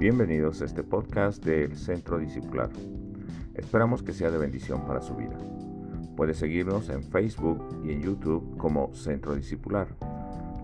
[0.00, 2.70] Bienvenidos a este podcast del Centro Discipular.
[3.52, 5.36] Esperamos que sea de bendición para su vida.
[6.16, 9.88] Puede seguirnos en Facebook y en YouTube como Centro Discipular.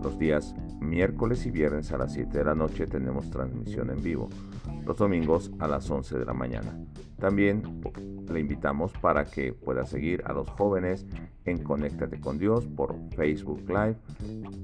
[0.01, 4.27] Los días miércoles y viernes a las 7 de la noche tenemos transmisión en vivo.
[4.87, 6.75] Los domingos a las 11 de la mañana.
[7.19, 7.61] También
[8.27, 11.05] le invitamos para que pueda seguir a los jóvenes
[11.45, 13.97] en Conéctate con Dios por Facebook Live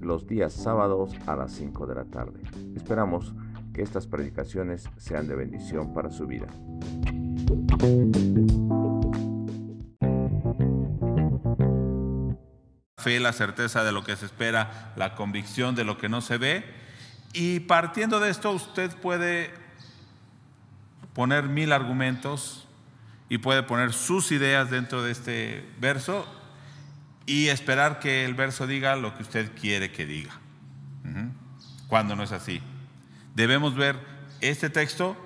[0.01, 2.41] los días sábados a las 5 de la tarde.
[2.75, 3.35] Esperamos
[3.73, 6.47] que estas predicaciones sean de bendición para su vida.
[12.97, 16.37] Fe, la certeza de lo que se espera, la convicción de lo que no se
[16.37, 16.63] ve.
[17.33, 19.51] Y partiendo de esto, usted puede
[21.13, 22.67] poner mil argumentos
[23.27, 26.25] y puede poner sus ideas dentro de este verso
[27.25, 30.39] y esperar que el verso diga lo que usted quiere que diga.
[31.87, 32.61] Cuando no es así.
[33.35, 33.97] Debemos ver
[34.41, 35.17] este texto,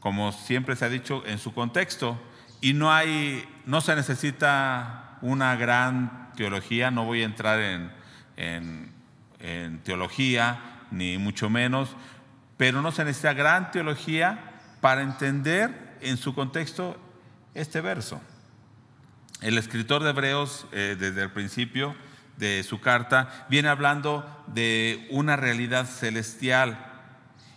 [0.00, 2.20] como siempre se ha dicho, en su contexto.
[2.60, 8.92] Y no hay, no se necesita una gran teología, no voy a entrar en,
[9.38, 11.90] en teología, ni mucho menos,
[12.56, 16.96] pero no se necesita gran teología para entender en su contexto
[17.54, 18.20] este verso.
[19.40, 21.94] El escritor de Hebreos, eh, desde el principio
[22.36, 26.92] de su carta, viene hablando de una realidad celestial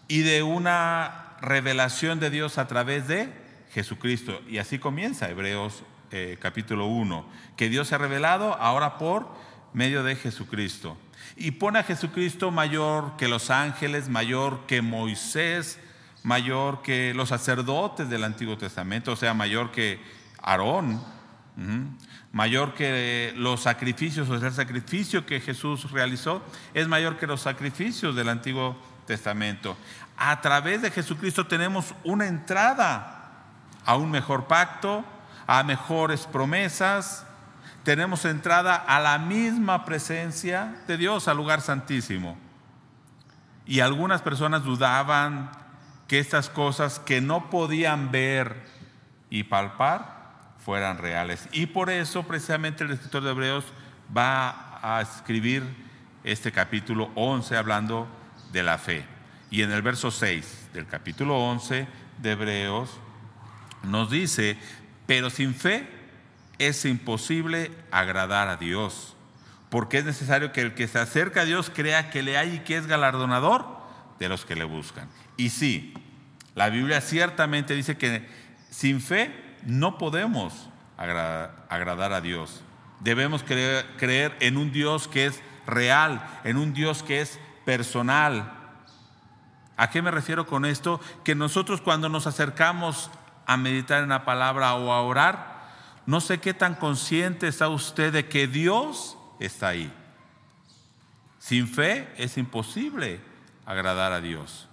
[0.08, 3.32] y de una revelación de Dios a través de
[3.72, 4.42] Jesucristo.
[4.48, 9.28] Y así comienza Hebreos eh, capítulo 1, que Dios se ha revelado ahora por
[9.74, 10.98] medio de Jesucristo.
[11.36, 15.80] Y pone a Jesucristo mayor que los ángeles, mayor que Moisés,
[16.24, 20.00] mayor que los sacerdotes del Antiguo Testamento, o sea, mayor que
[20.42, 21.04] Aarón,
[22.32, 27.42] mayor que los sacrificios, o sea, el sacrificio que Jesús realizó, es mayor que los
[27.42, 29.78] sacrificios del Antiguo Testamento.
[30.18, 33.44] A través de Jesucristo tenemos una entrada
[33.86, 35.06] a un mejor pacto,
[35.48, 37.26] a mejores promesas,
[37.88, 42.38] tenemos entrada a la misma presencia de Dios, al lugar santísimo.
[43.66, 45.52] Y algunas personas dudaban
[46.08, 48.66] que estas cosas que no podían ver
[49.30, 50.17] y palpar,
[50.68, 51.48] fueran reales.
[51.54, 53.64] Y por eso precisamente el escritor de Hebreos
[54.16, 55.64] va a escribir
[56.26, 58.06] este capítulo 11 hablando
[58.52, 59.06] de la fe.
[59.50, 62.90] Y en el verso 6 del capítulo 11 de Hebreos
[63.84, 64.58] nos dice,
[65.06, 65.88] pero sin fe
[66.58, 69.16] es imposible agradar a Dios,
[69.70, 72.60] porque es necesario que el que se acerca a Dios crea que le hay y
[72.60, 73.66] que es galardonador
[74.20, 75.08] de los que le buscan.
[75.38, 75.94] Y sí,
[76.56, 78.28] la Biblia ciertamente dice que
[78.70, 82.64] sin fe no podemos agradar, a Dios.
[83.02, 88.54] Debemos creer, creer en un Dios que es real, en un Dios que es personal.
[89.76, 91.00] ¿A qué me refiero con esto?
[91.24, 93.12] Que nosotros cuando nos acercamos
[93.46, 95.58] a meditar en la palabra o a orar,
[96.06, 99.94] no sé qué tan consciente está usted de que Dios está ahí.
[101.38, 103.20] Sin fe es imposible
[103.66, 104.67] agradar a Dios.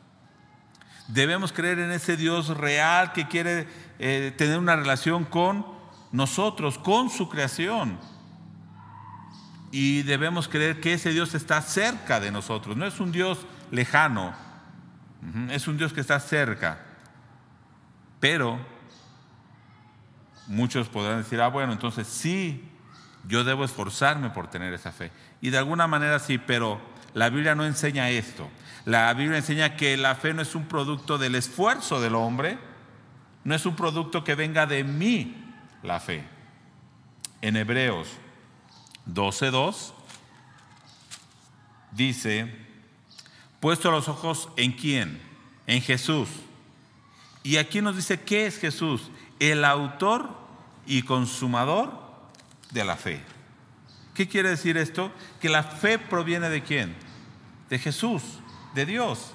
[1.09, 5.67] Debemos creer en ese Dios real que quiere eh, tener una relación con
[6.13, 7.99] nosotros, con su creación.
[9.71, 12.77] Y debemos creer que ese Dios está cerca de nosotros.
[12.77, 14.33] No es un Dios lejano,
[15.51, 16.81] es un Dios que está cerca.
[18.21, 18.59] Pero
[20.47, 22.71] muchos podrán decir, ah, bueno, entonces sí,
[23.27, 25.11] yo debo esforzarme por tener esa fe.
[25.41, 26.81] Y de alguna manera sí, pero
[27.15, 28.51] la Biblia no enseña esto.
[28.85, 32.59] La Biblia enseña que la fe no es un producto del esfuerzo del hombre,
[33.45, 35.35] no es un producto que venga de mí,
[35.83, 36.25] la fe.
[37.41, 38.09] En Hebreos
[39.09, 39.93] 12.2
[41.93, 42.53] dice,
[43.61, 45.21] puesto los ojos en quién?
[45.67, 46.29] En Jesús.
[47.43, 49.11] Y aquí nos dice, ¿qué es Jesús?
[49.39, 50.31] El autor
[50.87, 51.93] y consumador
[52.71, 53.34] de la fe.
[54.15, 55.13] ¿Qué quiere decir esto?
[55.41, 56.95] Que la fe proviene de quién?
[57.69, 58.23] De Jesús
[58.75, 59.35] de Dios.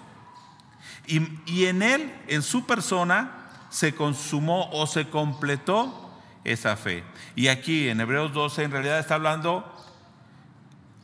[1.08, 3.32] Y, en Él, en su persona,
[3.70, 6.12] se consumó o se completó
[6.44, 7.04] esa fe.
[7.36, 9.76] Y aquí en Hebreos 12 en realidad está hablando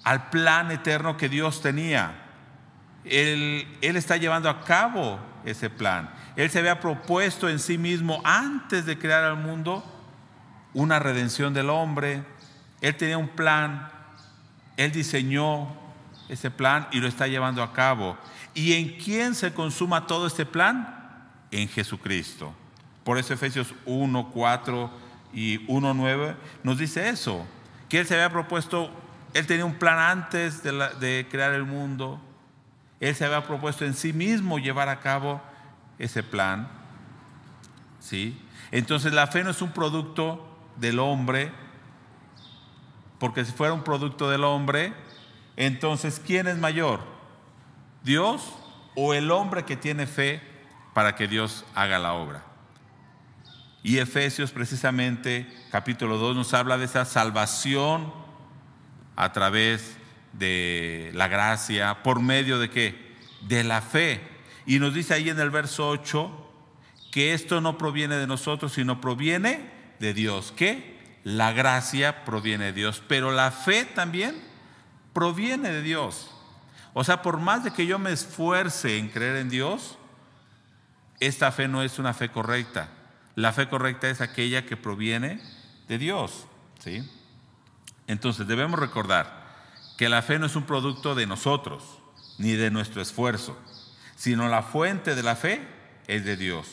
[0.04, 2.22] al plan eterno que Dios tenía.
[3.04, 6.12] Él, él, está llevando a cabo ese plan.
[6.36, 9.84] Él se había propuesto en sí mismo antes de crear al mundo
[10.74, 12.24] una redención del hombre.
[12.82, 13.90] Él tenía un plan.
[14.78, 15.68] Él diseñó
[16.30, 18.18] ese plan y lo está llevando a cabo.
[18.54, 21.28] ¿Y en quién se consuma todo este plan?
[21.52, 22.54] En Jesucristo.
[23.04, 24.92] Por eso Efesios 1, 4
[25.34, 27.46] y 1, 9 nos dice eso,
[27.88, 28.90] que Él se había propuesto,
[29.34, 32.20] Él tenía un plan antes de, de crear el mundo,
[33.00, 35.42] Él se había propuesto en sí mismo llevar a cabo
[36.00, 36.68] ese plan.
[38.00, 38.42] ¿Sí?
[38.72, 41.52] Entonces la fe no es un producto del hombre,
[43.20, 44.94] porque si fuera un producto del hombre,
[45.56, 47.02] entonces ¿quién es mayor?
[48.04, 48.54] ¿Dios
[48.96, 50.42] o el hombre que tiene fe
[50.94, 52.44] para que Dios haga la obra?
[53.84, 58.12] Y Efesios precisamente capítulo 2 nos habla de esa salvación
[59.16, 59.98] a través
[60.34, 63.16] de la gracia, por medio de qué?
[63.42, 64.22] De la fe.
[64.66, 66.32] Y nos dice ahí en el verso 8
[67.12, 69.70] que esto no proviene de nosotros, sino proviene
[70.00, 70.54] de Dios.
[70.56, 70.95] ¿Qué?
[71.26, 74.36] La gracia proviene de Dios, pero la fe también
[75.12, 76.30] proviene de Dios.
[76.94, 79.98] O sea, por más de que yo me esfuerce en creer en Dios,
[81.20, 82.90] esta fe no es una fe correcta.
[83.34, 85.42] La fe correcta es aquella que proviene
[85.88, 86.46] de Dios,
[86.78, 87.10] ¿sí?
[88.06, 89.46] Entonces, debemos recordar
[89.98, 91.84] que la fe no es un producto de nosotros,
[92.38, 93.58] ni de nuestro esfuerzo,
[94.16, 95.68] sino la fuente de la fe
[96.06, 96.68] es de Dios,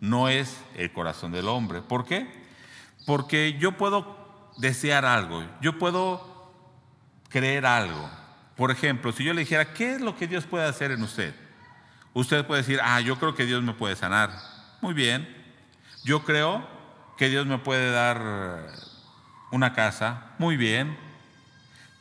[0.00, 1.82] no es el corazón del hombre.
[1.82, 2.41] ¿Por qué?
[3.06, 6.50] Porque yo puedo desear algo, yo puedo
[7.28, 8.10] creer algo.
[8.56, 11.34] Por ejemplo, si yo le dijera, ¿qué es lo que Dios puede hacer en usted?
[12.14, 14.30] Usted puede decir, ah, yo creo que Dios me puede sanar.
[14.80, 15.26] Muy bien.
[16.04, 16.66] Yo creo
[17.16, 18.20] que Dios me puede dar
[19.50, 20.32] una casa.
[20.38, 20.98] Muy bien.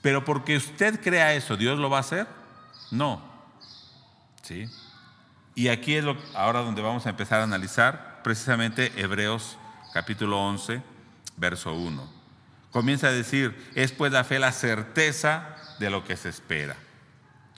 [0.02, 2.28] Pero porque usted crea eso, ¿Dios lo va a hacer?
[2.90, 3.22] No.
[4.42, 4.68] ¿Sí?
[5.54, 9.58] Y aquí es lo, ahora donde vamos a empezar a analizar precisamente Hebreos
[9.94, 10.82] capítulo 11,
[11.42, 12.22] verso 1.
[12.72, 16.78] Comienza a decir, es pues la fe la certeza de lo que se espera.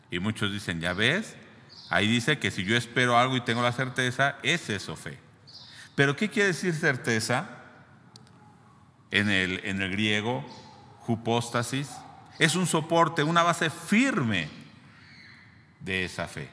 [0.09, 1.35] Y muchos dicen, ya ves,
[1.89, 5.19] ahí dice que si yo espero algo y tengo la certeza, es eso fe.
[5.93, 7.59] Pero ¿qué quiere decir certeza?
[9.11, 10.43] En el, en el griego,
[11.05, 11.91] hupóstasis,
[12.39, 14.49] es un soporte, una base firme
[15.81, 16.49] de esa fe.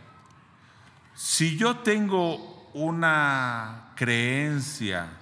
[1.14, 5.19] Si yo tengo una creencia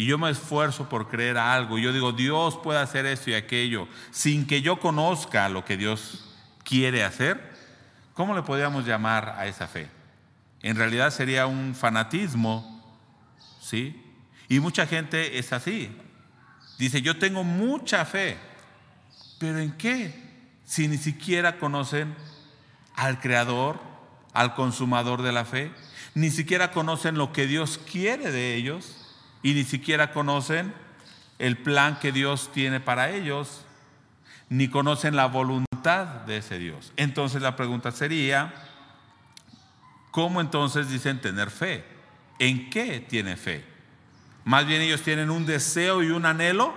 [0.00, 3.34] y yo me esfuerzo por creer algo, y yo digo, Dios puede hacer esto y
[3.34, 6.26] aquello, sin que yo conozca lo que Dios
[6.64, 7.38] quiere hacer,
[8.14, 9.90] ¿cómo le podríamos llamar a esa fe?
[10.62, 12.82] En realidad sería un fanatismo,
[13.60, 14.02] ¿sí?
[14.48, 15.94] Y mucha gente es así.
[16.78, 18.38] Dice, yo tengo mucha fe,
[19.38, 20.14] ¿Pero en qué?
[20.64, 22.14] Si ni siquiera conocen
[22.94, 23.78] al Creador,
[24.32, 25.70] al consumador de la fe,
[26.14, 28.99] ni siquiera conocen lo que Dios quiere de ellos
[29.42, 30.74] y ni siquiera conocen
[31.38, 33.64] el plan que Dios tiene para ellos,
[34.48, 36.92] ni conocen la voluntad de ese Dios.
[36.96, 38.52] Entonces la pregunta sería,
[40.10, 41.84] ¿cómo entonces dicen tener fe?
[42.38, 43.64] ¿En qué tiene fe?
[44.44, 46.74] Más bien ellos tienen un deseo y un anhelo,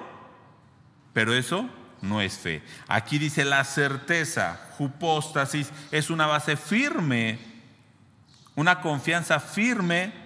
[1.13, 1.69] pero eso
[2.01, 2.61] no es fe.
[2.87, 7.39] Aquí dice la certeza, hupóstasis, es una base firme,
[8.55, 10.22] una confianza firme,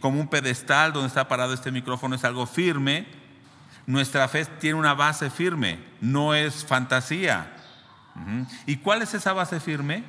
[0.00, 3.06] Como un pedestal donde está parado este micrófono es algo firme.
[3.86, 7.56] Nuestra fe tiene una base firme, no es fantasía.
[8.66, 10.04] ¿Y cuál es esa base firme?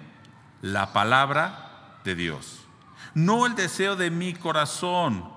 [0.61, 2.59] La palabra de Dios.
[3.13, 5.31] No el deseo de mi corazón.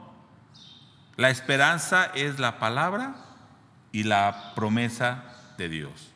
[1.17, 3.15] La esperanza es la palabra
[3.93, 5.25] y la promesa
[5.57, 6.13] de Dios.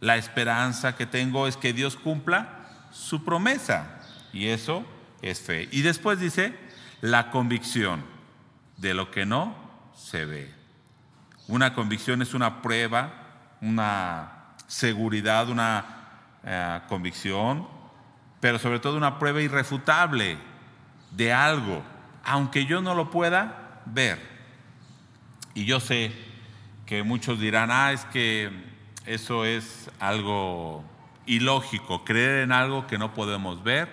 [0.00, 4.00] La esperanza que tengo es que Dios cumpla su promesa
[4.32, 4.84] y eso
[5.22, 5.68] es fe.
[5.72, 6.65] Y después dice
[7.00, 8.04] la convicción
[8.76, 9.54] de lo que no
[9.94, 10.54] se ve.
[11.48, 13.12] Una convicción es una prueba,
[13.60, 15.84] una seguridad, una
[16.44, 17.66] eh, convicción,
[18.40, 20.38] pero sobre todo una prueba irrefutable
[21.12, 21.82] de algo,
[22.24, 24.18] aunque yo no lo pueda ver.
[25.54, 26.12] Y yo sé
[26.84, 28.50] que muchos dirán, ah, es que
[29.06, 30.84] eso es algo
[31.26, 33.88] ilógico, creer en algo que no podemos ver.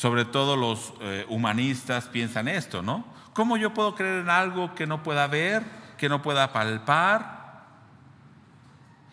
[0.00, 3.04] Sobre todo los eh, humanistas piensan esto, ¿no?
[3.34, 5.62] ¿Cómo yo puedo creer en algo que no pueda ver,
[5.98, 7.66] que no pueda palpar?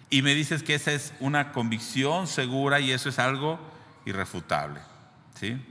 [0.10, 3.60] Y me dices que esa es una convicción segura y eso es algo
[4.06, 4.80] irrefutable,
[5.36, 5.62] ¿sí?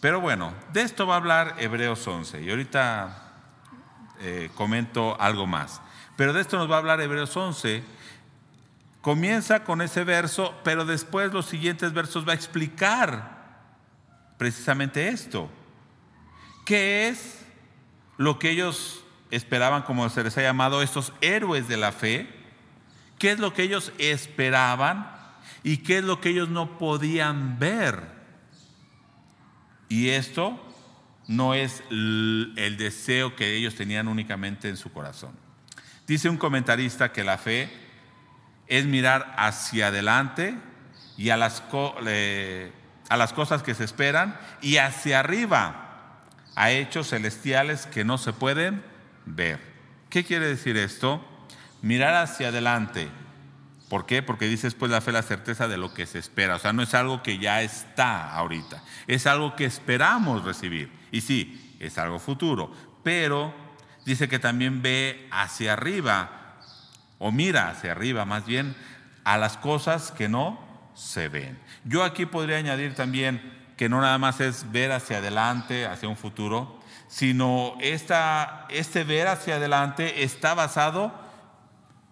[0.00, 3.32] Pero bueno, de esto va a hablar Hebreos 11 y ahorita
[4.20, 5.82] eh, comento algo más.
[6.14, 7.82] Pero de esto nos va a hablar Hebreos 11.
[9.00, 13.39] Comienza con ese verso, pero después los siguientes versos va a explicar
[14.40, 15.50] precisamente esto.
[16.64, 17.44] ¿Qué es
[18.16, 22.26] lo que ellos esperaban, como se les ha llamado, estos héroes de la fe?
[23.18, 25.14] ¿Qué es lo que ellos esperaban
[25.62, 28.02] y qué es lo que ellos no podían ver?
[29.90, 30.58] Y esto
[31.28, 35.32] no es el deseo que ellos tenían únicamente en su corazón.
[36.06, 37.68] Dice un comentarista que la fe
[38.68, 40.54] es mirar hacia adelante
[41.18, 41.62] y a las,
[43.10, 46.20] a las cosas que se esperan y hacia arriba,
[46.54, 48.84] a hechos celestiales que no se pueden
[49.26, 49.58] ver.
[50.08, 51.20] ¿Qué quiere decir esto?
[51.82, 53.08] Mirar hacia adelante.
[53.88, 54.22] ¿Por qué?
[54.22, 56.54] Porque dice después la fe, la certeza de lo que se espera.
[56.54, 60.92] O sea, no es algo que ya está ahorita, es algo que esperamos recibir.
[61.10, 63.52] Y sí, es algo futuro, pero
[64.06, 66.60] dice que también ve hacia arriba,
[67.18, 68.76] o mira hacia arriba más bien,
[69.24, 71.58] a las cosas que no se ven.
[71.84, 76.16] Yo aquí podría añadir también que no nada más es ver hacia adelante, hacia un
[76.16, 76.78] futuro,
[77.08, 81.12] sino esta, este ver hacia adelante está basado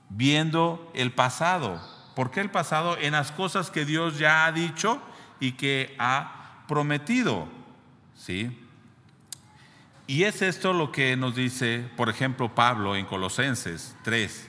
[0.09, 1.81] viendo el pasado.
[2.15, 2.97] ¿Por qué el pasado?
[2.99, 5.01] En las cosas que Dios ya ha dicho
[5.41, 7.49] y que ha prometido.
[8.17, 8.65] ¿Sí?
[10.07, 14.49] Y es esto lo que nos dice, por ejemplo, Pablo en Colosenses 3,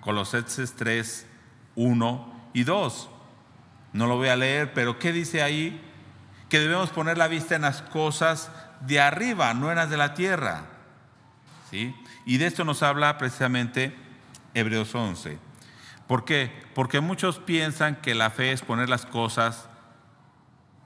[0.00, 1.26] Colosenses 3,
[1.76, 3.10] 1 y 2.
[3.94, 5.80] No lo voy a leer, pero ¿qué dice ahí?
[6.50, 10.14] Que debemos poner la vista en las cosas de arriba, no en las de la
[10.14, 10.66] tierra.
[11.70, 11.94] ¿Sí?
[12.26, 13.96] Y de esto nos habla precisamente
[14.52, 15.38] Hebreos 11.
[16.06, 16.52] ¿Por qué?
[16.74, 19.68] Porque muchos piensan que la fe es poner las cosas,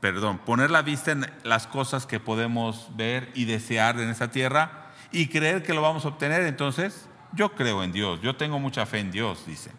[0.00, 4.92] perdón, poner la vista en las cosas que podemos ver y desear en esa tierra
[5.12, 6.42] y creer que lo vamos a obtener.
[6.42, 9.72] Entonces, yo creo en Dios, yo tengo mucha fe en Dios, dice.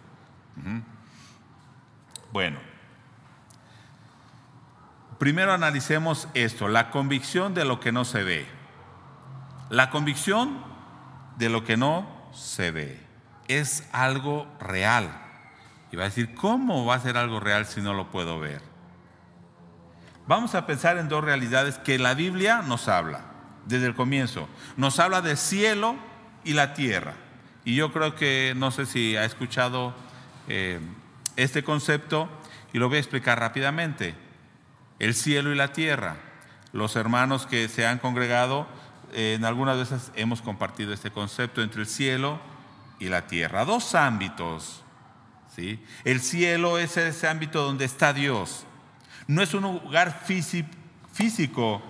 [2.31, 2.59] Bueno,
[5.19, 8.47] Primero analicemos esto, la convicción de lo que no se ve.
[9.69, 10.63] La convicción
[11.37, 12.97] de lo que no se ve
[13.49, 15.11] es algo real.
[15.91, 18.61] Y va a decir, ¿cómo va a ser algo real si no lo puedo ver?
[20.25, 23.25] Vamos a pensar en dos realidades que la Biblia nos habla
[23.65, 24.47] desde el comienzo.
[24.77, 25.97] Nos habla del cielo
[26.45, 27.15] y la tierra.
[27.65, 29.93] Y yo creo que, no sé si ha escuchado
[30.47, 30.79] eh,
[31.35, 32.29] este concepto
[32.71, 34.28] y lo voy a explicar rápidamente
[34.99, 36.17] el cielo y la tierra.
[36.71, 38.67] Los hermanos que se han congregado,
[39.13, 42.39] eh, en algunas veces hemos compartido este concepto entre el cielo
[42.99, 43.65] y la tierra.
[43.65, 44.83] Dos ámbitos.
[45.55, 45.83] ¿sí?
[46.03, 48.65] El cielo es ese ámbito donde está Dios.
[49.27, 51.81] No es un lugar físico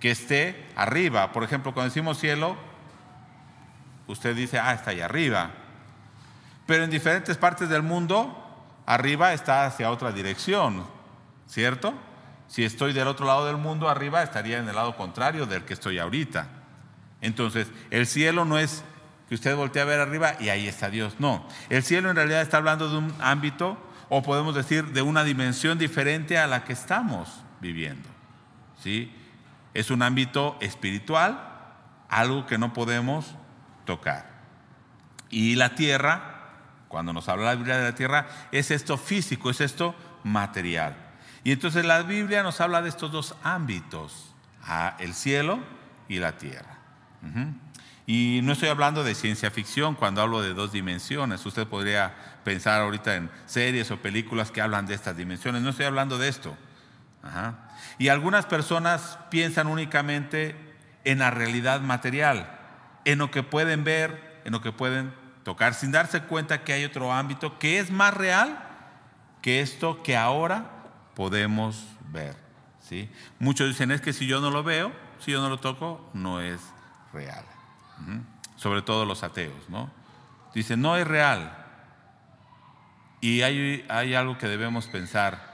[0.00, 1.32] que esté arriba.
[1.32, 2.56] Por ejemplo, cuando decimos cielo,
[4.06, 5.50] usted dice, ah, está ahí arriba.
[6.66, 8.38] Pero en diferentes partes del mundo,
[8.86, 10.84] arriba está hacia otra dirección,
[11.46, 11.94] ¿cierto?
[12.52, 15.72] Si estoy del otro lado del mundo, arriba estaría en el lado contrario del que
[15.72, 16.48] estoy ahorita.
[17.22, 18.84] Entonces, el cielo no es
[19.26, 21.14] que usted voltee a ver arriba y ahí está Dios.
[21.18, 23.78] No, el cielo en realidad está hablando de un ámbito,
[24.10, 28.06] o podemos decir, de una dimensión diferente a la que estamos viviendo.
[28.82, 29.10] ¿Sí?
[29.72, 31.40] Es un ámbito espiritual,
[32.10, 33.34] algo que no podemos
[33.86, 34.28] tocar.
[35.30, 36.50] Y la tierra,
[36.88, 41.11] cuando nos habla la Biblia de la tierra, es esto físico, es esto material.
[41.44, 44.32] Y entonces la Biblia nos habla de estos dos ámbitos,
[44.98, 45.58] el cielo
[46.08, 46.78] y la tierra.
[48.06, 51.44] Y no estoy hablando de ciencia ficción cuando hablo de dos dimensiones.
[51.46, 55.62] Usted podría pensar ahorita en series o películas que hablan de estas dimensiones.
[55.62, 56.56] No estoy hablando de esto.
[57.98, 60.56] Y algunas personas piensan únicamente
[61.04, 62.58] en la realidad material,
[63.04, 66.84] en lo que pueden ver, en lo que pueden tocar, sin darse cuenta que hay
[66.84, 68.62] otro ámbito que es más real
[69.40, 70.81] que esto que ahora
[71.14, 72.36] podemos ver.
[72.80, 73.08] ¿sí?
[73.38, 76.40] Muchos dicen, es que si yo no lo veo, si yo no lo toco, no
[76.40, 76.60] es
[77.12, 77.44] real.
[78.56, 79.90] Sobre todo los ateos, ¿no?
[80.54, 81.56] Dicen, no es real.
[83.20, 85.52] Y hay, hay algo que debemos pensar.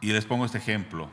[0.00, 1.10] Y les pongo este ejemplo.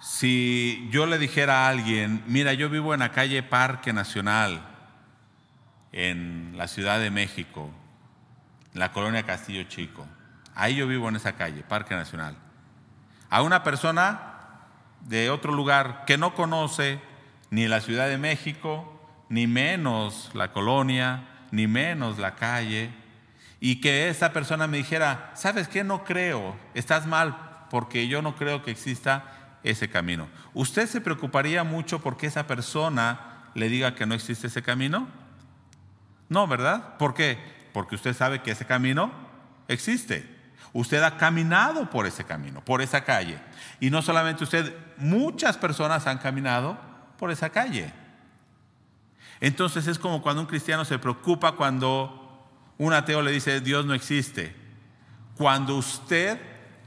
[0.00, 4.64] Si yo le dijera a alguien, mira, yo vivo en la calle Parque Nacional,
[5.92, 7.70] en la Ciudad de México,
[8.74, 10.06] en la colonia Castillo Chico,
[10.58, 12.36] Ahí yo vivo en esa calle, Parque Nacional.
[13.30, 14.58] A una persona
[15.02, 17.00] de otro lugar que no conoce
[17.50, 22.90] ni la Ciudad de México, ni menos la colonia, ni menos la calle,
[23.60, 25.84] y que esa persona me dijera, ¿sabes qué?
[25.84, 30.26] No creo, estás mal, porque yo no creo que exista ese camino.
[30.54, 35.06] ¿Usted se preocuparía mucho porque esa persona le diga que no existe ese camino?
[36.28, 36.96] No, ¿verdad?
[36.96, 37.38] ¿Por qué?
[37.72, 39.12] Porque usted sabe que ese camino
[39.68, 40.37] existe.
[40.72, 43.38] Usted ha caminado por ese camino, por esa calle.
[43.80, 46.78] Y no solamente usted, muchas personas han caminado
[47.18, 47.92] por esa calle.
[49.40, 53.94] Entonces es como cuando un cristiano se preocupa cuando un ateo le dice Dios no
[53.94, 54.54] existe.
[55.36, 56.40] Cuando usted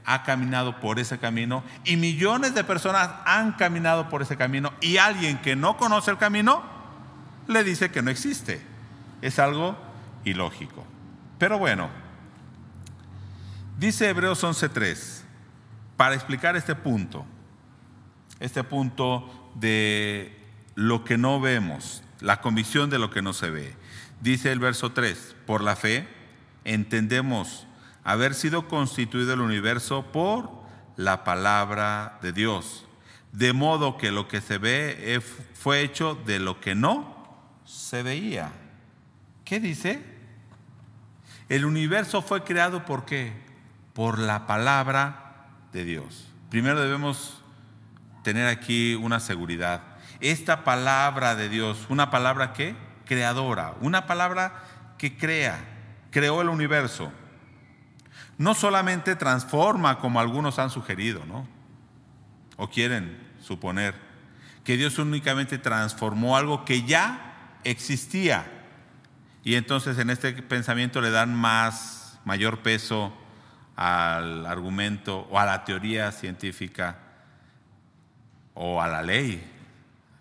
[0.06, 4.98] ha caminado por ese camino y millones de personas han caminado por ese camino y
[4.98, 6.64] alguien que no conoce el camino
[7.48, 8.62] le dice que no existe.
[9.22, 9.78] Es algo
[10.24, 10.86] ilógico.
[11.38, 11.90] Pero bueno,
[13.82, 15.24] Dice Hebreos 11.3,
[15.98, 17.26] para explicar este punto,
[18.40, 20.38] este punto de
[20.76, 23.76] lo que no vemos, la convicción de lo que no se ve.
[24.22, 26.08] Dice el verso 3, por la fe
[26.64, 27.66] entendemos
[28.04, 30.52] haber sido constituido el universo por
[30.96, 32.86] la palabra de Dios,
[33.32, 35.24] de modo que lo que se ve
[35.56, 37.36] fue hecho de lo que no
[37.66, 38.52] se veía.
[39.44, 40.04] ¿Qué dice?
[41.50, 43.50] El universo fue creado por qué?
[43.94, 46.28] Por la palabra de Dios.
[46.50, 47.42] Primero debemos
[48.24, 49.82] tener aquí una seguridad.
[50.20, 54.64] Esta palabra de Dios, una palabra que creadora, una palabra
[54.98, 55.60] que crea,
[56.12, 57.12] creó el universo.
[58.38, 61.48] No solamente transforma como algunos han sugerido, ¿no?
[62.58, 63.96] O quieren suponer
[64.64, 68.46] que Dios únicamente transformó algo que ya existía
[69.44, 73.12] y entonces en este pensamiento le dan más, mayor peso
[73.82, 77.00] al argumento o a la teoría científica
[78.54, 79.44] o a la ley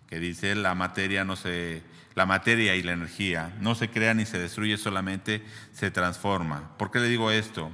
[0.09, 1.83] que dice la materia no se
[2.15, 6.71] la materia y la energía no se crea ni se destruye, solamente se transforma.
[6.79, 7.71] ¿Por qué le digo esto?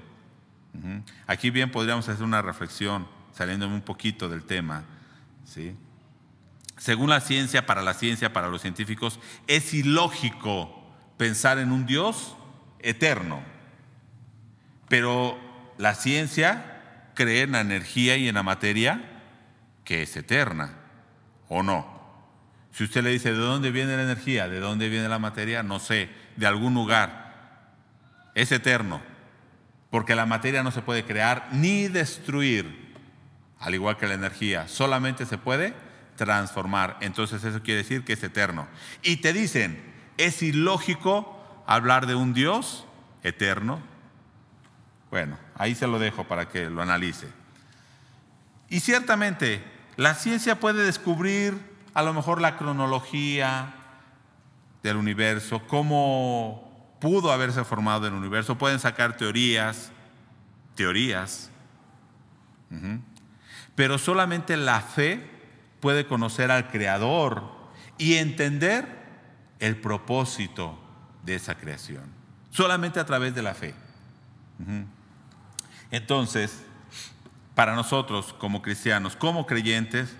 [1.28, 4.82] Aquí bien podríamos hacer una reflexión, saliéndome un poquito del tema.
[5.44, 5.74] ¿sí?
[6.76, 10.84] Según la ciencia, para la ciencia, para los científicos, es ilógico
[11.16, 12.36] pensar en un Dios
[12.80, 13.40] eterno.
[14.88, 15.45] Pero
[15.78, 19.22] la ciencia cree en la energía y en la materia
[19.84, 20.74] que es eterna,
[21.48, 21.96] ¿o no?
[22.72, 24.48] Si usted le dice, ¿de dónde viene la energía?
[24.48, 25.62] ¿De dónde viene la materia?
[25.62, 27.72] No sé, de algún lugar.
[28.34, 29.00] Es eterno,
[29.90, 32.94] porque la materia no se puede crear ni destruir,
[33.58, 35.72] al igual que la energía, solamente se puede
[36.16, 36.98] transformar.
[37.00, 38.66] Entonces eso quiere decir que es eterno.
[39.02, 42.86] Y te dicen, ¿Es ilógico hablar de un Dios
[43.22, 43.80] eterno?
[45.16, 47.26] Bueno, ahí se lo dejo para que lo analice.
[48.68, 49.64] Y ciertamente,
[49.96, 51.58] la ciencia puede descubrir
[51.94, 53.72] a lo mejor la cronología
[54.82, 59.90] del universo, cómo pudo haberse formado el universo, pueden sacar teorías,
[60.74, 61.48] teorías,
[63.74, 65.30] pero solamente la fe
[65.80, 67.42] puede conocer al Creador
[67.96, 68.86] y entender
[69.60, 70.78] el propósito
[71.22, 72.04] de esa creación.
[72.50, 73.74] Solamente a través de la fe.
[75.90, 76.62] Entonces,
[77.54, 80.14] para nosotros como cristianos, como creyentes,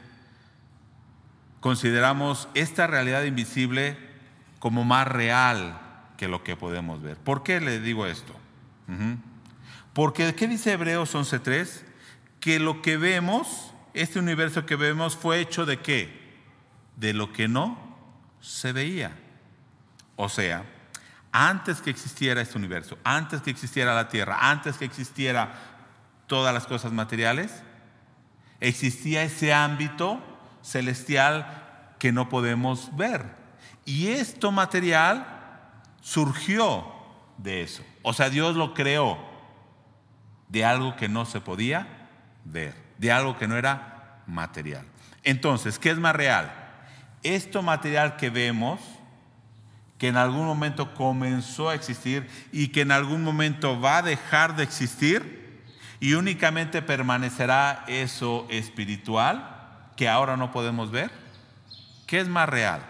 [1.61, 3.97] consideramos esta realidad invisible
[4.59, 5.81] como más real
[6.17, 7.17] que lo que podemos ver.
[7.17, 8.35] ¿Por qué le digo esto?
[9.93, 11.83] Porque, ¿qué dice Hebreos 11.3?
[12.41, 16.37] Que lo que vemos, este universo que vemos, fue hecho de qué?
[16.97, 17.79] De lo que no
[18.41, 19.17] se veía.
[20.17, 20.65] O sea,
[21.39, 25.53] antes que existiera este universo, antes que existiera la tierra, antes que existiera
[26.27, 27.63] todas las cosas materiales,
[28.59, 30.19] existía ese ámbito
[30.63, 33.27] celestial que no podemos ver.
[33.85, 35.27] Y esto material
[36.01, 36.91] surgió
[37.37, 37.85] de eso.
[38.01, 39.19] O sea, Dios lo creó
[40.49, 42.09] de algo que no se podía
[42.47, 44.87] ver, de algo que no era material.
[45.23, 46.51] Entonces, ¿qué es más real?
[47.23, 48.81] Esto material que vemos,
[49.99, 54.57] que en algún momento comenzó a existir y que en algún momento va a dejar
[54.57, 55.65] de existir
[56.01, 59.57] y únicamente permanecerá eso espiritual
[59.97, 61.11] que ahora no podemos ver?
[62.07, 62.83] ¿Qué es más real?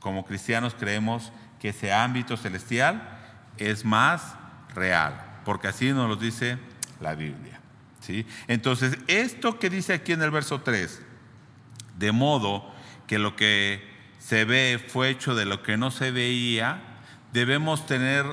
[0.00, 3.18] Como cristianos creemos que ese ámbito celestial
[3.58, 4.34] es más
[4.74, 6.58] real, porque así nos lo dice
[7.00, 7.60] la Biblia.
[8.00, 8.26] ¿sí?
[8.48, 11.02] Entonces, esto que dice aquí en el verso 3,
[11.98, 12.72] de modo
[13.06, 13.89] que lo que
[14.20, 16.80] se ve fue hecho de lo que no se veía,
[17.32, 18.24] debemos tener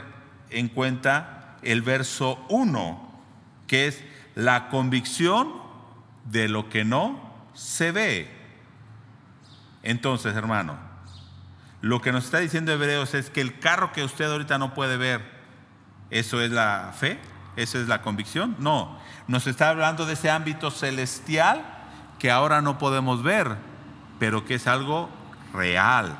[0.50, 3.22] en cuenta el verso 1,
[3.66, 4.04] que es
[4.36, 5.52] la convicción
[6.26, 8.30] de lo que no se ve.
[9.82, 10.78] Entonces, hermano,
[11.82, 14.98] lo que nos está diciendo Hebreos es que el carro que usted ahorita no puede
[14.98, 15.22] ver,
[16.10, 17.18] ¿eso es la fe?
[17.56, 18.56] ¿Eso es la convicción?
[18.60, 21.64] No, nos está hablando de ese ámbito celestial
[22.20, 23.56] que ahora no podemos ver,
[24.20, 25.10] pero que es algo
[25.58, 26.16] real,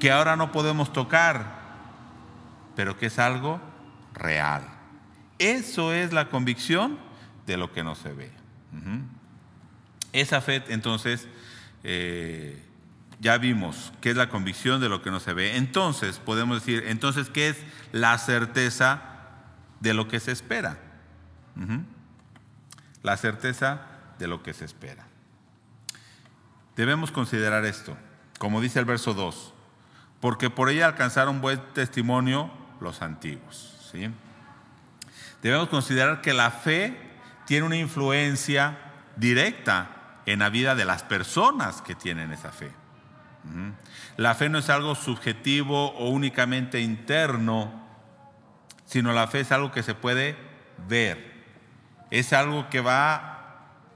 [0.00, 1.56] que ahora no podemos tocar,
[2.74, 3.60] pero que es algo
[4.12, 4.66] real.
[5.38, 6.98] Eso es la convicción
[7.46, 8.30] de lo que no se ve.
[10.12, 11.28] Esa fe, entonces,
[11.84, 12.62] eh,
[13.20, 15.56] ya vimos que es la convicción de lo que no se ve.
[15.56, 17.58] Entonces, podemos decir, entonces, ¿qué es
[17.92, 19.02] la certeza
[19.80, 20.78] de lo que se espera?
[23.02, 23.82] La certeza
[24.18, 25.06] de lo que se espera.
[26.76, 27.96] Debemos considerar esto
[28.38, 29.54] como dice el verso 2,
[30.20, 33.72] porque por ella alcanzaron buen testimonio los antiguos.
[35.42, 36.98] Debemos considerar que la fe
[37.46, 38.78] tiene una influencia
[39.16, 42.70] directa en la vida de las personas que tienen esa fe.
[44.16, 47.72] La fe no es algo subjetivo o únicamente interno,
[48.84, 50.36] sino la fe es algo que se puede
[50.88, 51.44] ver.
[52.10, 53.14] Es algo que va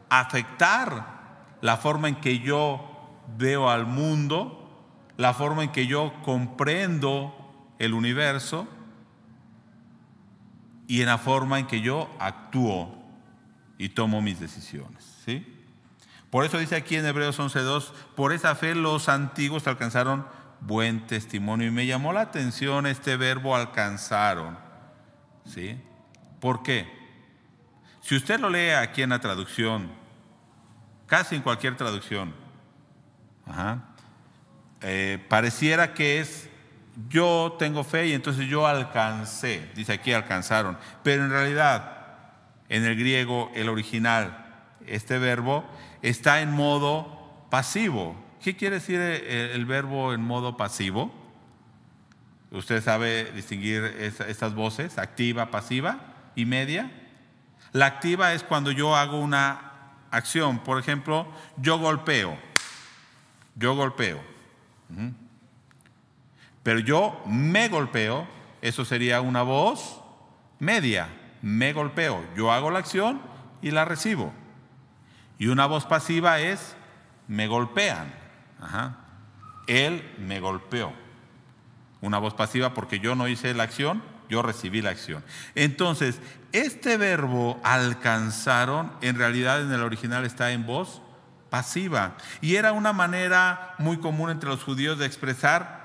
[0.09, 1.21] a afectar
[1.61, 2.90] la forma en que yo
[3.37, 4.69] veo al mundo,
[5.17, 7.35] la forma en que yo comprendo
[7.79, 8.67] el universo
[10.87, 12.95] y en la forma en que yo actúo
[13.79, 15.05] y tomo mis decisiones.
[15.25, 15.47] ¿sí?
[16.31, 20.27] Por eso dice aquí en Hebreos 11.2, por esa fe los antiguos alcanzaron
[20.61, 21.69] buen testimonio.
[21.69, 24.59] Y me llamó la atención este verbo alcanzaron.
[25.45, 25.81] ¿Sí?
[26.41, 26.89] ¿Por qué?
[28.01, 29.91] Si usted lo lee aquí en la traducción,
[31.07, 32.35] casi en cualquier traducción,
[34.83, 36.49] eh, pareciera que es
[37.09, 42.01] yo tengo fe y entonces yo alcancé, dice aquí alcanzaron, pero en realidad
[42.69, 44.47] en el griego, el original,
[44.87, 45.65] este verbo
[46.03, 48.17] está en modo pasivo.
[48.41, 51.13] ¿Qué quiere decir el, verbo en modo pasivo?
[52.51, 55.99] Usted sabe distinguir estas voces, activa, pasiva
[56.35, 56.91] y media.
[57.73, 59.73] La activa es cuando yo hago una
[60.11, 60.61] acción.
[60.61, 62.39] Por ejemplo, yo golpeo.
[63.55, 64.21] Yo golpeo.
[66.63, 68.27] Pero yo me golpeo,
[68.61, 70.01] eso sería una voz
[70.59, 71.09] media.
[71.43, 72.25] Me golpeo.
[72.37, 73.21] Yo hago la acción
[73.63, 74.33] y la recibo.
[75.39, 76.77] Y una voz pasiva es,
[77.27, 78.13] me golpean.
[79.67, 80.93] Él me golpeó.
[82.01, 85.25] Una voz pasiva porque yo no hice la acción, yo recibí la acción.
[85.55, 86.21] Entonces,
[86.53, 91.03] este verbo alcanzaron, en realidad en el original está en voz
[91.51, 92.17] pasiva.
[92.41, 95.81] Y era una manera muy común entre los judíos de expresar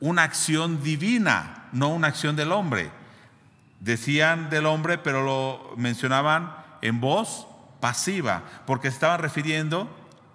[0.00, 2.90] una acción divina, no una acción del hombre.
[3.80, 7.46] Decían del hombre, pero lo mencionaban en voz
[7.80, 9.88] pasiva, porque estaban refiriendo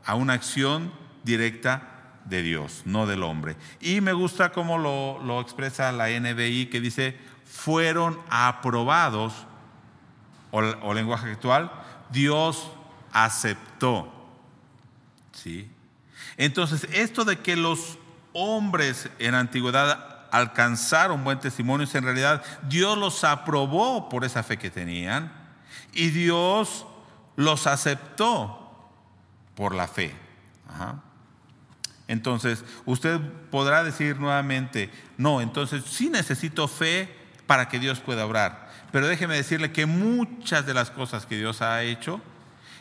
[0.06, 0.92] a una acción
[1.24, 1.90] directa
[2.26, 3.56] de Dios, no del hombre.
[3.82, 9.34] Y me gusta cómo lo, expresa la NBI, que dice, fueron aprobados,
[10.52, 11.72] o lenguaje actual,
[12.12, 12.70] Dios
[13.12, 14.23] aceptó.
[15.34, 15.70] ¿Sí?
[16.38, 17.98] Entonces, esto de que los
[18.32, 24.72] hombres en antigüedad alcanzaron buen testimonio, en realidad Dios los aprobó por esa fe que
[24.72, 25.32] tenían
[25.94, 26.88] y Dios
[27.36, 28.92] los aceptó
[29.56, 30.16] por la fe.
[32.08, 33.20] Entonces, usted
[33.52, 37.16] podrá decir nuevamente, no, entonces sí necesito fe
[37.46, 38.72] para que Dios pueda obrar.
[38.92, 42.22] Pero déjeme decirle que muchas de las cosas que Dios ha hecho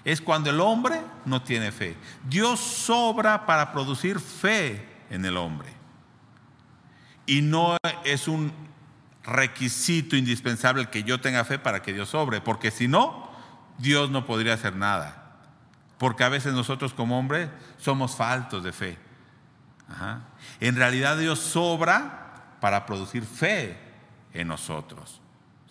[0.04, 1.96] es cuando el hombre no tiene fe.
[2.28, 5.68] Dios sobra para producir fe en el hombre.
[7.26, 8.52] Y no es un
[9.22, 13.30] requisito indispensable que yo tenga fe para que Dios sobre, porque si no,
[13.78, 15.36] Dios no podría hacer nada.
[15.98, 18.98] Porque a veces nosotros como hombres somos faltos de fe.
[20.58, 23.78] En realidad Dios sobra para producir fe
[24.32, 25.20] en nosotros.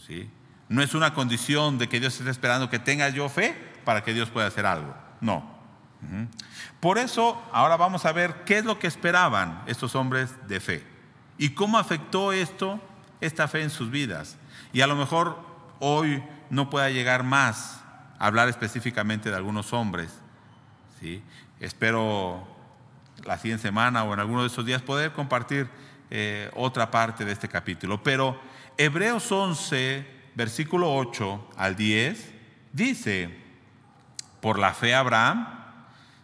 [0.08, 0.30] ¿sí?
[0.70, 4.14] No es una condición de que Dios esté esperando que tenga yo fe para que
[4.14, 4.96] Dios pueda hacer algo.
[5.20, 5.60] No.
[6.80, 10.84] Por eso ahora vamos a ver qué es lo que esperaban estos hombres de fe
[11.38, 12.80] y cómo afectó esto,
[13.20, 14.38] esta fe en sus vidas.
[14.74, 15.38] Y a lo mejor
[15.80, 17.82] hoy no pueda llegar más
[18.20, 20.12] hablar específicamente de algunos hombres.
[21.00, 21.24] ¿sí?
[21.60, 22.48] Espero
[23.24, 25.68] la siguiente semana o en alguno de esos días poder compartir
[26.12, 28.04] eh, otra parte de este capítulo.
[28.04, 28.40] Pero
[28.78, 32.32] Hebreos 11, versículo 8 al 10,
[32.74, 33.41] dice,
[34.42, 35.48] por la fe Abraham,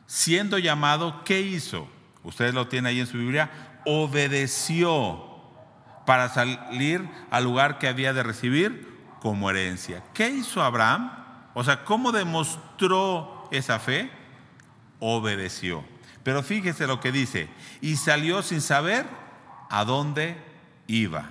[0.05, 1.87] siendo llamado, ¿qué hizo?
[2.23, 3.49] Ustedes lo tienen ahí en su Biblia,
[3.85, 5.23] obedeció
[6.05, 10.03] para salir al lugar que había de recibir como herencia.
[10.13, 11.11] ¿Qué hizo Abraham?
[11.53, 14.11] O sea, ¿cómo demostró esa fe?
[14.99, 15.83] Obedeció.
[16.23, 17.49] Pero fíjese lo que dice,
[17.81, 19.05] y salió sin saber
[19.69, 20.37] a dónde
[20.87, 21.29] iba.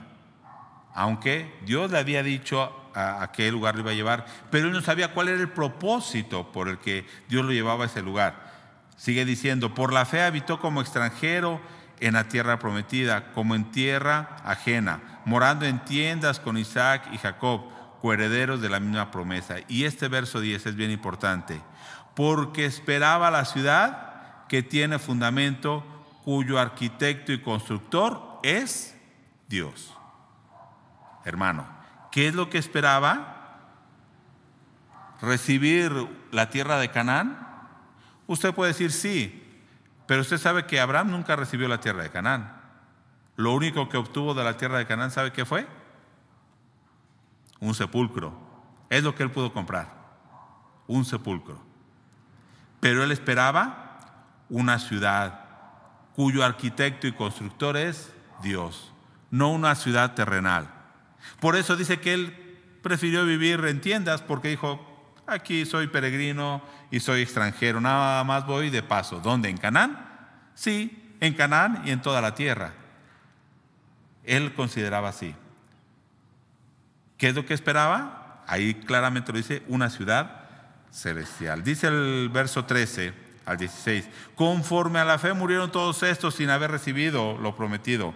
[0.95, 4.81] Aunque Dios le había dicho a, qué lugar lo iba a llevar, pero él no
[4.81, 8.55] sabía cuál era el propósito por el que Dios lo llevaba a ese lugar.
[8.97, 11.61] Sigue diciendo, por la fe habitó como extranjero
[12.01, 17.65] en la tierra prometida, como en tierra ajena, morando en tiendas con Isaac y Jacob
[18.01, 19.57] coherederos de la misma promesa.
[19.69, 21.61] Y este verso 10 es bien importante,
[22.15, 25.85] porque esperaba la ciudad que tiene fundamento,
[26.25, 28.97] cuyo arquitecto y constructor es
[29.49, 29.93] Dios.
[31.25, 31.76] Hermano,
[32.17, 33.59] ¿qué es lo que esperaba?
[35.21, 35.93] ¿Recibir
[36.31, 37.39] la tierra de Canaán?
[38.27, 39.45] Usted puede decir sí,
[40.07, 42.59] pero usted sabe que Abraham nunca recibió la tierra de Canaán.
[43.37, 45.69] Lo único que obtuvo de la tierra de Canaán, ¿sabe qué fue?
[47.61, 48.33] un sepulcro.
[48.89, 49.93] Es lo que él pudo comprar,
[50.87, 51.61] un sepulcro.
[52.81, 53.99] Pero él esperaba
[54.49, 55.45] una ciudad
[56.15, 58.11] cuyo arquitecto y constructor es
[58.43, 58.91] Dios,
[59.31, 60.76] no una ciudad terrenal.
[61.41, 62.47] Por eso dice que él
[62.83, 68.71] prefirió vivir en tiendas porque dijo, aquí soy peregrino y soy extranjero, nada más voy
[68.71, 69.21] de paso.
[69.21, 69.49] ¿Dónde?
[69.49, 70.07] ¿En Canaán?
[70.55, 72.73] Sí, en Canaán y en toda la tierra.
[74.25, 75.35] Él consideraba así.
[77.19, 78.45] ¿Qué es lo que esperaba?
[78.47, 80.45] Ahí claramente lo dice, una ciudad
[80.91, 81.63] celestial.
[81.63, 83.13] Dice el verso 13
[83.45, 88.15] al 16, conforme a la fe murieron todos estos sin haber recibido lo prometido,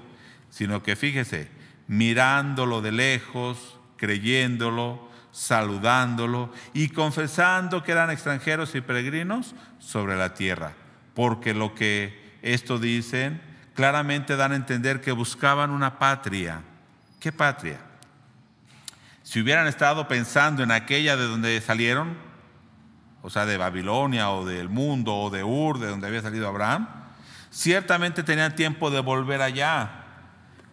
[0.50, 1.48] sino que fíjese,
[1.90, 10.74] mirándolo de lejos, creyéndolo, saludándolo y confesando que eran extranjeros y peregrinos sobre la tierra.
[11.14, 13.42] Porque lo que esto dicen
[13.74, 16.62] claramente dan a entender que buscaban una patria.
[17.18, 17.80] ¿Qué patria?
[19.24, 22.16] Si hubieran estado pensando en aquella de donde salieron,
[23.20, 26.88] o sea, de Babilonia o del mundo o de Ur, de donde había salido Abraham,
[27.50, 29.99] ciertamente tenían tiempo de volver allá,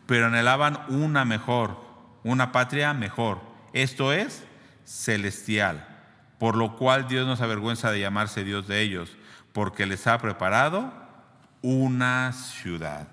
[0.07, 1.79] pero anhelaban una mejor,
[2.23, 3.41] una patria mejor.
[3.73, 4.43] Esto es
[4.85, 5.85] celestial,
[6.39, 9.15] por lo cual Dios no se avergüenza de llamarse Dios de ellos,
[9.53, 10.91] porque les ha preparado
[11.61, 13.07] una ciudad.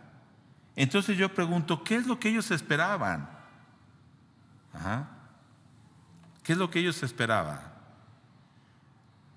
[0.77, 3.29] Entonces yo pregunto, ¿qué es lo que ellos esperaban?
[6.43, 7.61] ¿Qué es lo que ellos esperaban?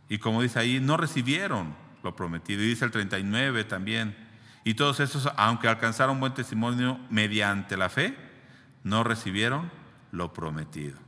[0.09, 2.61] Y como dice ahí, no recibieron lo prometido.
[2.61, 4.26] Y dice el 39 también.
[4.67, 8.17] Y todos esos, aunque alcanzaron buen testimonio mediante la fe,
[8.83, 9.71] no recibieron
[10.11, 10.99] lo prometido.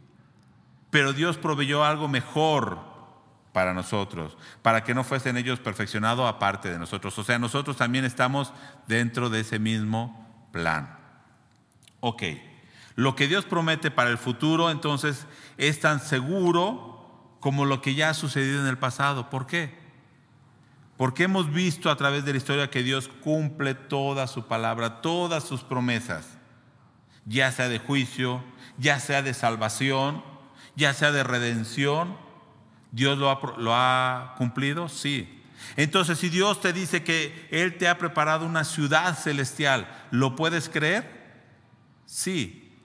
[0.92, 2.80] Pero Dios proveyó algo mejor
[3.52, 7.20] para nosotros, para que no fuesen ellos perfeccionados aparte de nosotros.
[7.20, 8.54] O sea, nosotros también estamos
[8.88, 10.98] dentro de ese mismo plan.
[12.00, 12.24] Ok,
[12.96, 18.12] lo que Dios promete para el futuro entonces es tan seguro como lo que ya
[18.12, 19.30] ha sucedido en el pasado.
[19.30, 19.78] ¿Por qué?
[21.00, 25.46] Porque hemos visto a través de la historia que Dios cumple toda su palabra, todas
[25.46, 26.38] sus promesas,
[27.24, 28.44] ya sea de juicio,
[28.78, 30.22] ya sea de salvación,
[30.76, 32.18] ya sea de redención,
[32.92, 33.30] ¿Dios lo
[33.74, 34.90] ha, cumplido?
[34.90, 35.42] Sí.
[35.78, 40.68] Entonces, si Dios te dice que Él te ha preparado una ciudad celestial, ¿lo puedes
[40.68, 41.40] creer?
[42.08, 42.78] Sí.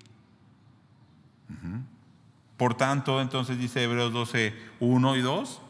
[2.57, 5.61] Por tanto, entonces dice Hebreos 12, 1 y 2,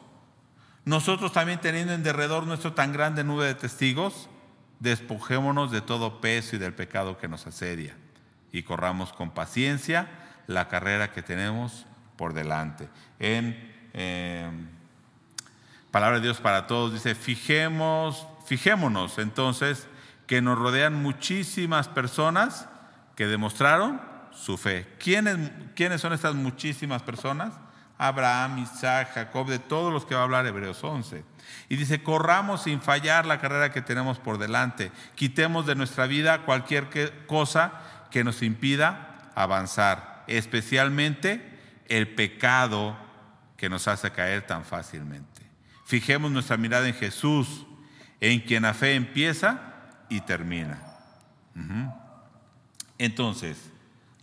[0.84, 4.28] nosotros también teniendo en derredor nuestro tan grande nube de testigos,
[4.80, 7.96] despojémonos de todo peso y del pecado que nos asedia
[8.52, 10.08] y corramos con paciencia
[10.46, 12.88] la carrera que tenemos por delante.
[13.18, 14.50] En eh,
[15.90, 19.86] Palabra de Dios para todos dice, fijemos, fijémonos entonces
[20.26, 22.68] que nos rodean muchísimas personas
[23.14, 24.00] que demostraron
[24.32, 24.88] su fe.
[24.98, 27.54] ¿Quiénes, ¿Quiénes son estas muchísimas personas?
[27.98, 31.24] Abraham, Isaac, Jacob, de todos los que va a hablar Hebreos 11.
[31.68, 34.90] Y dice, corramos sin fallar la carrera que tenemos por delante.
[35.14, 37.72] Quitemos de nuestra vida cualquier cosa
[38.10, 42.96] que nos impida avanzar, especialmente el pecado
[43.56, 45.42] que nos hace caer tan fácilmente.
[45.84, 47.66] Fijemos nuestra mirada en Jesús,
[48.20, 49.60] en quien la fe empieza
[50.08, 50.78] y termina.
[52.98, 53.70] Entonces,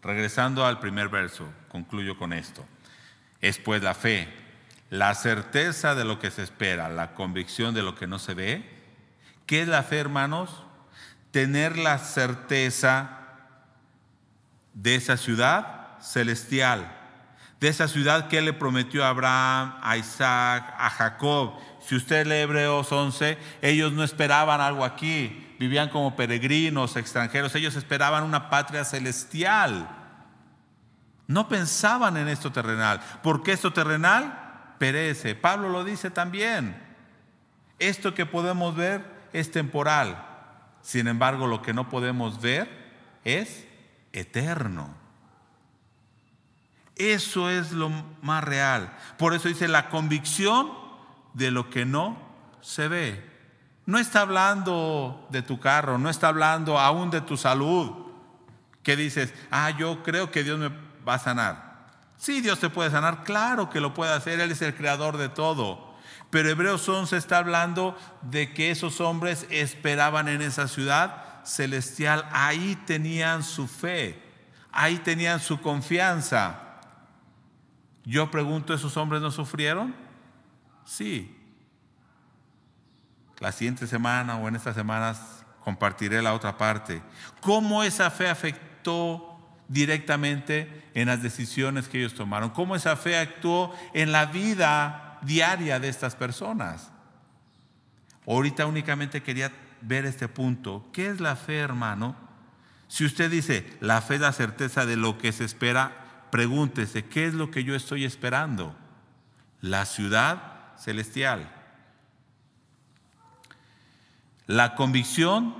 [0.02, 2.66] regresando al primer verso, concluyo con esto.
[3.41, 4.27] Es pues la fe,
[4.89, 8.69] la certeza de lo que se espera, la convicción de lo que no se ve.
[9.45, 10.63] ¿Qué es la fe, hermanos?
[11.32, 13.17] Tener la certeza
[14.73, 17.01] de esa ciudad celestial
[17.62, 21.54] de esa ciudad que le prometió a Abraham, a Isaac, a Jacob.
[21.80, 27.75] Si usted lee Hebreos 11, ellos no esperaban algo aquí, vivían como peregrinos, extranjeros, ellos
[27.75, 29.88] esperaban una patria celestial.
[31.32, 35.34] No pensaban en esto terrenal, porque esto terrenal perece.
[35.34, 36.76] Pablo lo dice también.
[37.80, 40.28] Esto que podemos ver es temporal.
[40.82, 42.70] Sin embargo, lo que no podemos ver
[43.24, 43.65] es
[44.12, 44.94] eterno.
[46.98, 47.89] Eso es lo
[48.22, 48.94] más real.
[49.17, 50.70] Por eso dice la convicción
[51.34, 52.17] de lo que no
[52.60, 53.26] se ve.
[53.86, 58.12] No está hablando de tu carro, no está hablando aún de tu salud.
[58.84, 61.72] Que dices, ah, yo creo que Dios me va a sanar.
[62.18, 65.30] Sí, Dios te puede sanar, claro que lo puede hacer, Él es el creador de
[65.30, 65.92] todo.
[66.30, 72.78] Pero Hebreos 11 está hablando de que esos hombres esperaban en esa ciudad celestial, ahí
[72.86, 74.22] tenían su fe,
[74.72, 76.60] ahí tenían su confianza.
[78.06, 79.96] Yo pregunto, ¿esos hombres no sufrieron?
[80.86, 81.38] Sí.
[83.40, 87.02] La siguiente semana o en estas semanas compartiré la otra parte.
[87.42, 89.31] ¿Cómo esa fe afectó
[89.72, 95.80] directamente en las decisiones que ellos tomaron, cómo esa fe actuó en la vida diaria
[95.80, 96.92] de estas personas.
[98.28, 100.86] Ahorita únicamente quería ver este punto.
[100.92, 102.16] ¿Qué es la fe, hermano?
[102.90, 107.26] Si usted dice, la fe es la certeza de lo que se espera, pregúntese, ¿qué
[107.26, 108.76] es lo que yo estoy esperando?
[109.62, 111.50] La ciudad celestial.
[114.48, 115.56] La convicción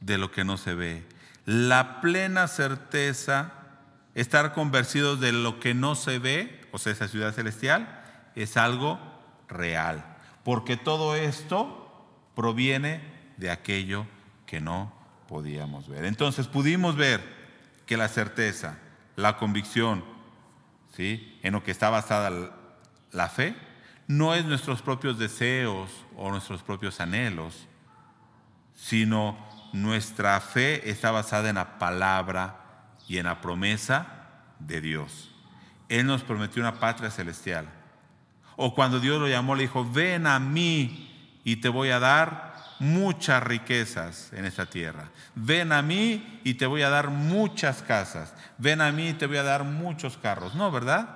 [0.00, 1.11] de lo que no se ve.
[1.44, 3.52] La plena certeza,
[4.14, 8.02] estar convencidos de lo que no se ve, o sea, esa ciudad celestial,
[8.34, 8.98] es algo
[9.48, 10.04] real.
[10.44, 13.00] Porque todo esto proviene
[13.36, 14.06] de aquello
[14.46, 14.92] que no
[15.28, 16.04] podíamos ver.
[16.04, 17.22] Entonces pudimos ver
[17.86, 18.78] que la certeza,
[19.16, 20.04] la convicción,
[20.96, 21.38] ¿sí?
[21.42, 22.52] en lo que está basada
[23.10, 23.56] la fe,
[24.06, 27.66] no es nuestros propios deseos o nuestros propios anhelos,
[28.74, 32.56] sino nuestra fe está basada en la palabra
[33.08, 34.06] y en la promesa
[34.58, 35.30] de Dios.
[35.88, 37.66] Él nos prometió una patria celestial.
[38.56, 42.52] O cuando Dios lo llamó, le dijo, ven a mí y te voy a dar
[42.78, 45.10] muchas riquezas en esta tierra.
[45.34, 48.34] Ven a mí y te voy a dar muchas casas.
[48.58, 50.54] Ven a mí y te voy a dar muchos carros.
[50.54, 51.08] No, ¿verdad?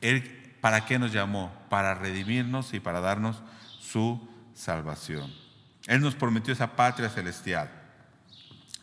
[0.00, 1.52] Él, ¿para qué nos llamó?
[1.68, 3.42] Para redimirnos y para darnos
[3.80, 5.45] su salvación.
[5.86, 7.70] Él nos prometió esa patria celestial.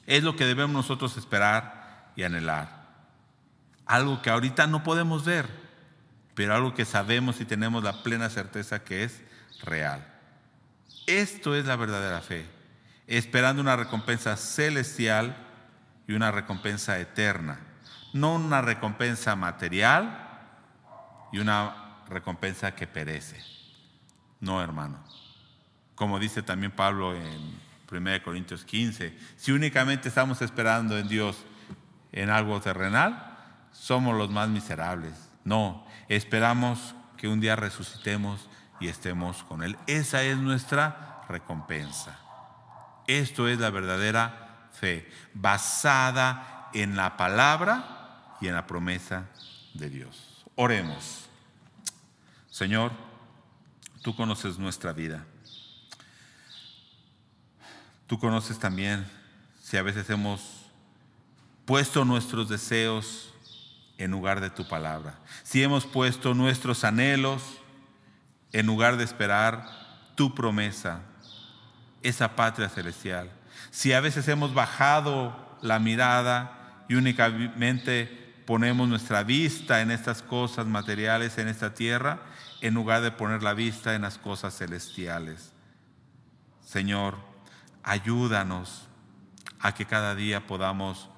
[0.05, 2.83] Es lo que debemos nosotros esperar y anhelar.
[3.85, 5.47] Algo que ahorita no podemos ver,
[6.35, 9.21] pero algo que sabemos y tenemos la plena certeza que es
[9.63, 10.05] real.
[11.05, 12.45] Esto es la verdadera fe,
[13.07, 15.35] esperando una recompensa celestial
[16.07, 17.59] y una recompensa eterna,
[18.13, 20.29] no una recompensa material
[21.31, 23.43] y una recompensa que perece.
[24.39, 25.03] No, hermano.
[25.95, 31.37] Como dice también Pablo en 1 Corintios 15, si únicamente estamos esperando en Dios
[32.11, 33.37] en algo terrenal,
[33.71, 35.13] somos los más miserables.
[35.43, 39.77] No, esperamos que un día resucitemos y estemos con Él.
[39.87, 42.19] Esa es nuestra recompensa.
[43.07, 49.25] Esto es la verdadera fe, basada en la palabra y en la promesa
[49.73, 50.45] de Dios.
[50.55, 51.29] Oremos.
[52.49, 52.91] Señor,
[54.01, 55.25] tú conoces nuestra vida.
[58.13, 59.07] Tú conoces también
[59.59, 60.67] si a veces hemos
[61.65, 63.33] puesto nuestros deseos
[63.97, 65.15] en lugar de tu palabra.
[65.41, 67.41] Si hemos puesto nuestros anhelos
[68.51, 69.67] en lugar de esperar
[70.13, 70.99] tu promesa,
[72.03, 73.31] esa patria celestial.
[73.71, 80.67] Si a veces hemos bajado la mirada y únicamente ponemos nuestra vista en estas cosas
[80.67, 82.21] materiales en esta tierra,
[82.61, 85.51] en lugar de poner la vista en las cosas celestiales.
[86.63, 87.32] Señor,
[87.83, 88.87] ayúdanos
[89.59, 91.09] a que cada día podamos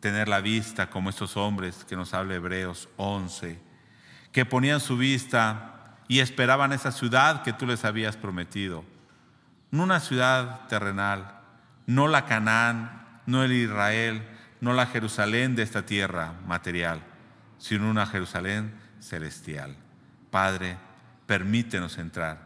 [0.00, 3.60] tener la vista como estos hombres que nos habla Hebreos 11,
[4.32, 8.84] que ponían su vista y esperaban esa ciudad que tú les habías prometido.
[9.70, 11.40] No una ciudad terrenal,
[11.86, 14.26] no la Canaán, no el Israel,
[14.60, 17.00] no la Jerusalén de esta tierra material,
[17.58, 19.76] sino una Jerusalén celestial.
[20.30, 20.76] Padre,
[21.26, 22.40] permítenos entrar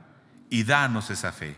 [0.48, 1.56] y danos esa fe,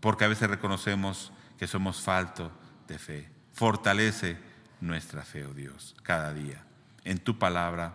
[0.00, 2.50] porque a veces reconocemos que somos falto
[2.88, 3.30] de fe.
[3.52, 4.38] Fortalece
[4.80, 6.64] nuestra fe, oh Dios, cada día,
[7.04, 7.94] en tu palabra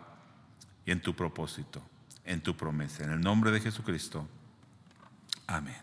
[0.86, 1.82] y en tu propósito
[2.26, 3.04] en tu promesa.
[3.04, 4.28] En el nombre de Jesucristo.
[5.48, 5.78] Amén.